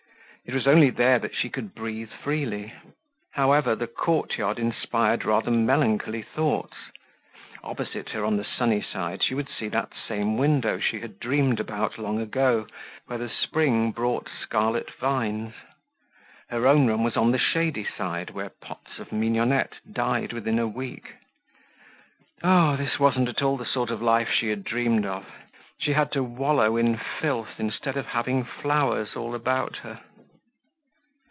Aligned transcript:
It 0.43 0.55
was 0.55 0.67
only 0.67 0.89
there 0.89 1.17
that 1.19 1.33
she 1.35 1.49
could 1.49 1.73
breathe 1.73 2.09
freely. 2.09 2.73
However, 3.35 3.73
the 3.73 3.87
courtyard 3.87 4.59
inspired 4.59 5.23
rather 5.23 5.51
melancholy 5.51 6.23
thoughts. 6.23 6.73
Opposite 7.63 8.09
her, 8.09 8.25
on 8.25 8.35
the 8.35 8.43
sunny 8.43 8.81
side, 8.81 9.23
she 9.23 9.33
would 9.33 9.47
see 9.47 9.69
that 9.69 9.93
same 10.09 10.35
window 10.37 10.77
she 10.79 10.99
had 10.99 11.19
dreamed 11.21 11.61
about 11.61 11.97
long 11.97 12.19
ago 12.19 12.67
where 13.05 13.19
the 13.19 13.29
spring 13.29 13.91
brought 13.91 14.27
scarlet 14.27 14.91
vines. 14.95 15.53
Her 16.49 16.67
own 16.67 16.85
room 16.85 17.03
was 17.03 17.15
on 17.15 17.31
the 17.31 17.37
shady 17.39 17.85
side 17.85 18.31
where 18.31 18.49
pots 18.49 18.99
of 18.99 19.13
mignonette 19.13 19.75
died 19.89 20.33
within 20.33 20.59
a 20.59 20.67
week. 20.67 21.13
Oh, 22.43 22.75
this 22.75 22.99
wasn't 22.99 23.29
at 23.29 23.41
all 23.43 23.55
the 23.55 23.65
sort 23.65 23.89
of 23.91 24.01
life 24.01 24.29
she 24.29 24.49
had 24.49 24.65
dreamed 24.65 25.05
of. 25.05 25.25
She 25.79 25.93
had 25.93 26.11
to 26.11 26.23
wallow 26.23 26.75
in 26.75 26.97
filth 27.21 27.57
instead 27.59 27.95
of 27.95 28.07
having 28.07 28.43
flowers 28.43 29.15
all 29.15 29.33
about 29.33 29.77
her. 29.77 30.01